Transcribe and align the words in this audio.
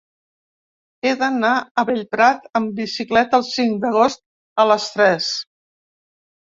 He 1.07 1.11
d'anar 1.19 1.51
a 1.59 1.85
Bellprat 1.91 2.49
amb 2.61 2.73
bicicleta 2.81 3.41
el 3.43 3.47
cinc 3.53 3.81
d'agost 3.87 4.27
a 4.65 4.71
les 4.75 4.93
tres. 4.99 5.35